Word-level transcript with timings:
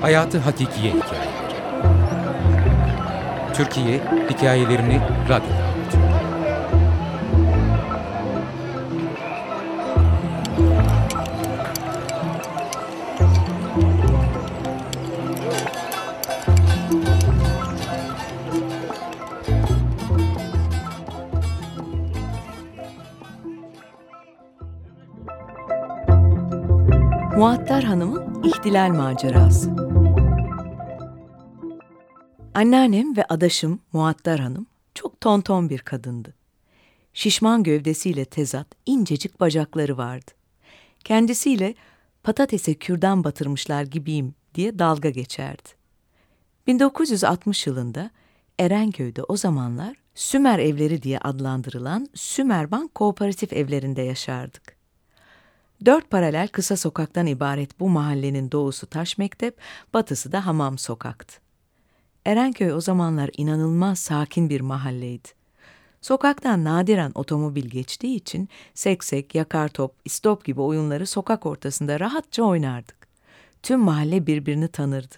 Hayatı 0.00 0.38
Hakikiye 0.38 0.92
Hikayeleri 0.92 1.30
Türkiye 3.54 4.00
hikayelerini 4.30 5.00
radyoda 5.28 5.64
anlatıyor. 5.64 6.10
Muattar 27.36 27.84
Hanım'ın 27.84 28.44
İhtilal 28.44 28.88
Macerası 28.88 29.89
Anneannem 32.54 33.16
ve 33.16 33.24
adaşım 33.24 33.80
Muattar 33.92 34.40
Hanım 34.40 34.66
çok 34.94 35.20
tonton 35.20 35.70
bir 35.70 35.78
kadındı. 35.78 36.34
Şişman 37.12 37.62
gövdesiyle 37.62 38.24
tezat, 38.24 38.66
incecik 38.86 39.40
bacakları 39.40 39.96
vardı. 39.96 40.30
Kendisiyle 41.04 41.74
patatese 42.22 42.74
kürdan 42.74 43.24
batırmışlar 43.24 43.82
gibiyim 43.82 44.34
diye 44.54 44.78
dalga 44.78 45.10
geçerdi. 45.10 45.68
1960 46.66 47.66
yılında 47.66 48.10
Erenköy'de 48.58 49.22
o 49.22 49.36
zamanlar 49.36 49.96
Sümer 50.14 50.58
Evleri 50.58 51.02
diye 51.02 51.18
adlandırılan 51.18 52.08
Sümerbank 52.14 52.94
Kooperatif 52.94 53.52
Evlerinde 53.52 54.02
yaşardık. 54.02 54.76
Dört 55.84 56.10
paralel 56.10 56.48
kısa 56.48 56.76
sokaktan 56.76 57.26
ibaret 57.26 57.80
bu 57.80 57.88
mahallenin 57.88 58.52
doğusu 58.52 58.86
Taş 58.86 59.18
Mektep, 59.18 59.56
batısı 59.94 60.32
da 60.32 60.46
Hamam 60.46 60.78
Sokak'tı. 60.78 61.49
Erenköy 62.24 62.72
o 62.72 62.80
zamanlar 62.80 63.30
inanılmaz 63.36 63.98
sakin 63.98 64.50
bir 64.50 64.60
mahalleydi. 64.60 65.28
Sokaktan 66.00 66.64
nadiren 66.64 67.12
otomobil 67.14 67.64
geçtiği 67.64 68.16
için 68.16 68.48
seksek, 68.74 69.34
yakar 69.34 69.68
top, 69.68 69.94
istop 70.04 70.44
gibi 70.44 70.60
oyunları 70.60 71.06
sokak 71.06 71.46
ortasında 71.46 72.00
rahatça 72.00 72.42
oynardık. 72.42 73.08
Tüm 73.62 73.80
mahalle 73.80 74.26
birbirini 74.26 74.68
tanırdı. 74.68 75.14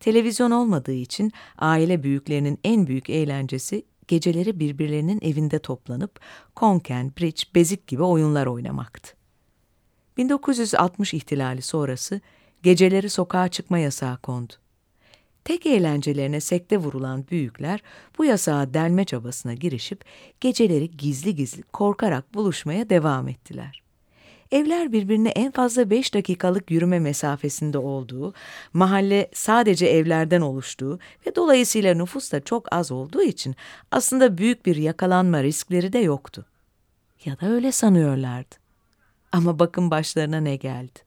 Televizyon 0.00 0.50
olmadığı 0.50 0.92
için 0.92 1.32
aile 1.58 2.02
büyüklerinin 2.02 2.58
en 2.64 2.86
büyük 2.86 3.10
eğlencesi 3.10 3.84
geceleri 4.08 4.60
birbirlerinin 4.60 5.18
evinde 5.22 5.58
toplanıp 5.58 6.20
konken, 6.54 7.12
bridge, 7.20 7.42
bezik 7.54 7.86
gibi 7.86 8.02
oyunlar 8.02 8.46
oynamaktı. 8.46 9.12
1960 10.16 11.14
ihtilali 11.14 11.62
sonrası 11.62 12.20
geceleri 12.62 13.10
sokağa 13.10 13.48
çıkma 13.48 13.78
yasağı 13.78 14.18
kondu. 14.18 14.61
Tek 15.44 15.66
eğlencelerine 15.66 16.40
sekte 16.40 16.76
vurulan 16.76 17.24
büyükler 17.30 17.82
bu 18.18 18.24
yasağa 18.24 18.74
delme 18.74 19.04
çabasına 19.04 19.54
girişip 19.54 20.04
geceleri 20.40 20.90
gizli 20.90 21.34
gizli 21.34 21.62
korkarak 21.62 22.34
buluşmaya 22.34 22.90
devam 22.90 23.28
ettiler. 23.28 23.82
Evler 24.52 24.92
birbirine 24.92 25.28
en 25.28 25.52
fazla 25.52 25.90
beş 25.90 26.14
dakikalık 26.14 26.70
yürüme 26.70 26.98
mesafesinde 26.98 27.78
olduğu, 27.78 28.34
mahalle 28.72 29.30
sadece 29.34 29.86
evlerden 29.86 30.40
oluştuğu 30.40 30.98
ve 31.26 31.36
dolayısıyla 31.36 31.94
nüfus 31.94 32.32
da 32.32 32.40
çok 32.40 32.72
az 32.72 32.92
olduğu 32.92 33.22
için 33.22 33.56
aslında 33.90 34.38
büyük 34.38 34.66
bir 34.66 34.76
yakalanma 34.76 35.42
riskleri 35.42 35.92
de 35.92 35.98
yoktu. 35.98 36.46
Ya 37.24 37.40
da 37.40 37.46
öyle 37.46 37.72
sanıyorlardı. 37.72 38.54
Ama 39.32 39.58
bakın 39.58 39.90
başlarına 39.90 40.40
ne 40.40 40.56
geldi. 40.56 40.98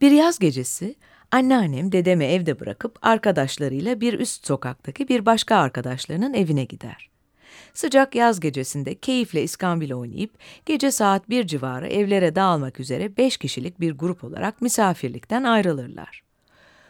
Bir 0.00 0.10
yaz 0.10 0.38
gecesi 0.38 0.94
anneannem 1.32 1.92
dedemi 1.92 2.24
evde 2.24 2.60
bırakıp 2.60 2.98
arkadaşlarıyla 3.02 4.00
bir 4.00 4.18
üst 4.18 4.46
sokaktaki 4.46 5.08
bir 5.08 5.26
başka 5.26 5.56
arkadaşlarının 5.56 6.34
evine 6.34 6.64
gider. 6.64 7.10
Sıcak 7.74 8.14
yaz 8.14 8.40
gecesinde 8.40 8.94
keyifle 8.94 9.42
iskambil 9.42 9.92
oynayıp 9.92 10.30
gece 10.66 10.90
saat 10.90 11.28
bir 11.30 11.46
civarı 11.46 11.88
evlere 11.88 12.34
dağılmak 12.34 12.80
üzere 12.80 13.16
beş 13.16 13.36
kişilik 13.36 13.80
bir 13.80 13.92
grup 13.92 14.24
olarak 14.24 14.62
misafirlikten 14.62 15.44
ayrılırlar. 15.44 16.22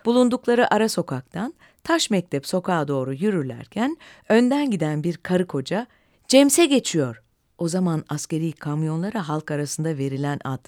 Bulundukları 0.04 0.75
ara 0.75 0.88
sokaktan 0.88 1.54
Taş 1.84 2.10
Mektep 2.10 2.47
sokağa 2.47 2.88
doğru 2.88 3.14
yürürlerken 3.14 3.97
önden 4.28 4.70
giden 4.70 5.04
bir 5.04 5.16
karı 5.16 5.47
koca 5.47 5.86
Cemse 6.28 6.66
geçiyor 6.66 7.22
o 7.58 7.69
zaman 7.69 8.04
askeri 8.08 8.52
kamyonlara 8.52 9.28
halk 9.28 9.50
arasında 9.50 9.98
verilen 9.98 10.41
ad. 10.44 10.64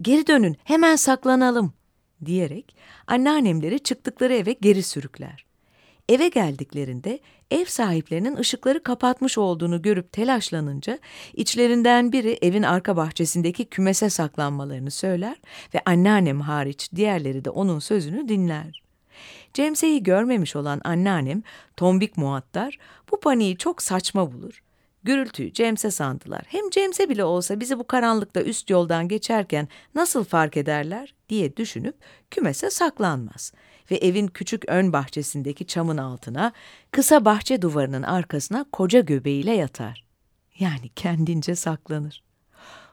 Geri 0.00 0.26
dönün, 0.26 0.56
hemen 0.64 0.96
saklanalım 0.96 1.72
diyerek 2.26 2.76
anneannemleri 3.06 3.80
çıktıkları 3.80 4.34
eve 4.34 4.52
geri 4.52 4.82
sürükler. 4.82 5.44
Eve 6.08 6.28
geldiklerinde 6.28 7.18
ev 7.50 7.64
sahiplerinin 7.64 8.36
ışıkları 8.36 8.82
kapatmış 8.82 9.38
olduğunu 9.38 9.82
görüp 9.82 10.12
telaşlanınca 10.12 10.98
içlerinden 11.34 12.12
biri 12.12 12.38
evin 12.42 12.62
arka 12.62 12.96
bahçesindeki 12.96 13.64
kümese 13.64 14.10
saklanmalarını 14.10 14.90
söyler 14.90 15.36
ve 15.74 15.80
anneannem 15.84 16.40
hariç 16.40 16.90
diğerleri 16.96 17.44
de 17.44 17.50
onun 17.50 17.78
sözünü 17.78 18.28
dinler. 18.28 18.82
Cemse'yi 19.54 20.02
görmemiş 20.02 20.56
olan 20.56 20.80
anneannem 20.84 21.42
tombik 21.76 22.16
muattar 22.16 22.78
bu 23.10 23.20
paniği 23.20 23.56
çok 23.56 23.82
saçma 23.82 24.32
bulur 24.32 24.62
Gürültüyü 25.04 25.54
James'e 25.54 25.90
sandılar. 25.90 26.42
Hem 26.46 26.72
James'e 26.72 27.08
bile 27.08 27.24
olsa 27.24 27.60
bizi 27.60 27.78
bu 27.78 27.86
karanlıkta 27.86 28.42
üst 28.42 28.70
yoldan 28.70 29.08
geçerken 29.08 29.68
nasıl 29.94 30.24
fark 30.24 30.56
ederler 30.56 31.14
diye 31.28 31.56
düşünüp 31.56 31.94
kümese 32.30 32.70
saklanmaz. 32.70 33.52
Ve 33.90 33.96
evin 33.96 34.26
küçük 34.26 34.68
ön 34.68 34.92
bahçesindeki 34.92 35.66
çamın 35.66 35.96
altına, 35.96 36.52
kısa 36.90 37.24
bahçe 37.24 37.62
duvarının 37.62 38.02
arkasına 38.02 38.66
koca 38.72 39.00
göbeğiyle 39.00 39.52
yatar. 39.52 40.04
Yani 40.58 40.88
kendince 40.96 41.54
saklanır. 41.54 42.22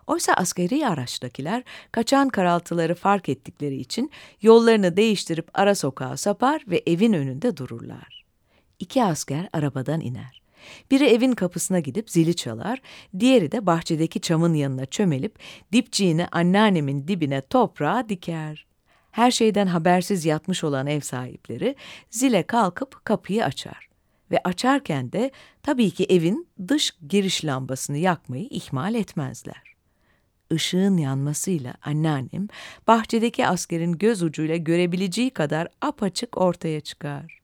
Oysa 0.07 0.33
askeri 0.33 0.87
araçtakiler 0.87 1.63
kaçan 1.91 2.29
karaltıları 2.29 2.95
fark 2.95 3.29
ettikleri 3.29 3.75
için 3.75 4.11
yollarını 4.41 4.97
değiştirip 4.97 5.49
ara 5.53 5.75
sokağa 5.75 6.17
sapar 6.17 6.63
ve 6.67 6.83
evin 6.85 7.13
önünde 7.13 7.57
dururlar. 7.57 8.25
İki 8.79 9.03
asker 9.03 9.49
arabadan 9.53 10.01
iner. 10.01 10.38
Biri 10.91 11.05
evin 11.05 11.31
kapısına 11.31 11.79
gidip 11.79 12.09
zili 12.09 12.35
çalar, 12.35 12.81
diğeri 13.19 13.51
de 13.51 13.65
bahçedeki 13.65 14.21
çamın 14.21 14.53
yanına 14.53 14.85
çömelip 14.85 15.39
dipçiğini 15.73 16.27
anneannemin 16.31 17.07
dibine 17.07 17.41
toprağa 17.41 18.09
diker. 18.09 18.65
Her 19.11 19.31
şeyden 19.31 19.67
habersiz 19.67 20.25
yatmış 20.25 20.63
olan 20.63 20.87
ev 20.87 20.99
sahipleri 20.99 21.75
zile 22.09 22.43
kalkıp 22.43 23.05
kapıyı 23.05 23.45
açar. 23.45 23.89
Ve 24.31 24.39
açarken 24.43 25.11
de 25.11 25.31
tabii 25.63 25.91
ki 25.91 26.05
evin 26.09 26.47
dış 26.67 26.91
giriş 27.09 27.45
lambasını 27.45 27.97
yakmayı 27.97 28.47
ihmal 28.49 28.95
etmezler. 28.95 29.69
Işığın 30.51 30.97
yanmasıyla 30.97 31.73
anneannem 31.81 32.47
bahçedeki 32.87 33.47
askerin 33.47 33.91
göz 33.91 34.23
ucuyla 34.23 34.55
görebileceği 34.55 35.29
kadar 35.29 35.67
apaçık 35.81 36.37
ortaya 36.37 36.81
çıkar. 36.81 37.39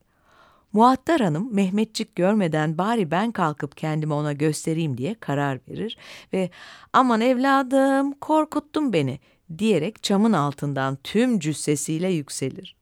Muattar 0.76 1.22
Hanım 1.22 1.54
Mehmetçik 1.54 2.16
görmeden 2.16 2.78
bari 2.78 3.12
ben 3.12 3.32
kalkıp 3.32 3.78
kendimi 3.78 4.14
ona 4.14 4.34
göstereyim 4.34 4.98
diye 4.98 5.16
karar 5.16 5.60
verir 5.70 5.98
ve 6.34 6.50
aman 6.94 7.22
evladım 7.22 8.12
korkuttun 8.12 8.94
beni 8.94 9.20
diyerek 9.58 10.04
çamın 10.04 10.34
altından 10.34 10.98
tüm 11.04 11.40
cüssesiyle 11.40 12.12
yükselir. 12.12 12.76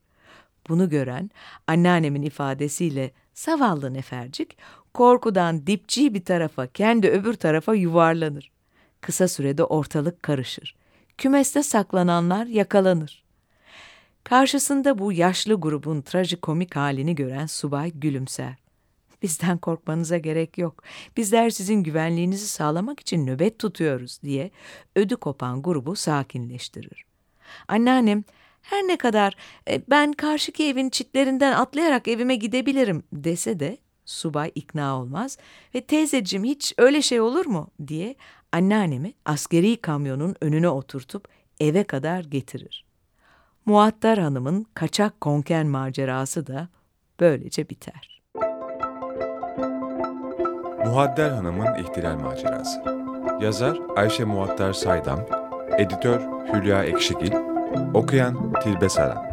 Bunu 0.69 0.89
gören 0.89 1.31
anneannemin 1.67 2.21
ifadesiyle 2.21 3.11
zavallı 3.33 3.93
nefercik 3.93 4.57
korkudan 4.93 5.67
dipçi 5.67 6.13
bir 6.13 6.25
tarafa 6.25 6.67
kendi 6.67 7.07
öbür 7.09 7.33
tarafa 7.33 7.75
yuvarlanır. 7.75 8.51
Kısa 9.01 9.27
sürede 9.27 9.63
ortalık 9.63 10.23
karışır. 10.23 10.75
Kümeste 11.17 11.63
saklananlar 11.63 12.45
yakalanır. 12.45 13.22
Karşısında 14.23 14.97
bu 14.97 15.13
yaşlı 15.13 15.53
grubun 15.53 16.01
trajikomik 16.01 16.75
halini 16.75 17.15
gören 17.15 17.45
subay 17.45 17.91
gülümser. 17.91 18.55
Bizden 19.21 19.57
korkmanıza 19.57 20.17
gerek 20.17 20.57
yok. 20.57 20.83
Bizler 21.17 21.49
sizin 21.49 21.83
güvenliğinizi 21.83 22.47
sağlamak 22.47 22.99
için 22.99 23.27
nöbet 23.27 23.59
tutuyoruz 23.59 24.19
diye 24.23 24.51
ödü 24.95 25.15
kopan 25.15 25.61
grubu 25.61 25.95
sakinleştirir. 25.95 27.05
Anneannem 27.67 28.23
her 28.61 28.87
ne 28.87 28.97
kadar 28.97 29.35
e, 29.69 29.81
ben 29.89 30.13
karşıki 30.13 30.67
evin 30.67 30.89
çitlerinden 30.89 31.53
atlayarak 31.53 32.07
evime 32.07 32.35
gidebilirim 32.35 33.03
dese 33.13 33.59
de 33.59 33.77
subay 34.05 34.51
ikna 34.55 34.99
olmaz 34.99 35.37
ve 35.75 35.81
teyzeciğim 35.81 36.43
hiç 36.43 36.73
öyle 36.77 37.01
şey 37.01 37.21
olur 37.21 37.45
mu 37.45 37.71
diye 37.87 38.15
anneannemi 38.51 39.13
askeri 39.25 39.77
kamyonun 39.77 40.35
önüne 40.41 40.69
oturtup 40.69 41.27
eve 41.59 41.83
kadar 41.83 42.23
getirir. 42.23 42.85
Muattar 43.65 44.19
Hanım'ın 44.19 44.65
kaçak 44.73 45.21
konken 45.21 45.67
macerası 45.67 46.47
da 46.47 46.67
böylece 47.19 47.69
biter. 47.69 48.21
Muadder 50.85 51.29
Hanım'ın 51.29 51.75
İhtilal 51.75 52.19
Macerası 52.19 52.83
Yazar 53.41 53.79
Ayşe 53.95 54.23
Muattar 54.23 54.73
Saydam 54.73 55.19
Editör 55.77 56.21
Hülya 56.53 56.83
Ekşigil 56.83 57.31
Okuyan 57.93 58.53
Tilbe 58.63 58.89
Saran 58.89 59.32